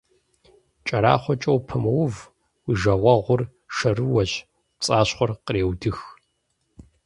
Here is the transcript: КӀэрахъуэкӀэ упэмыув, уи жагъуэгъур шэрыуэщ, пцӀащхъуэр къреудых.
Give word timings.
КӀэрахъуэкӀэ 0.87 1.51
упэмыув, 1.57 2.13
уи 2.65 2.73
жагъуэгъур 2.79 3.41
шэрыуэщ, 3.75 4.31
пцӀащхъуэр 4.77 5.31
къреудых. 5.45 5.99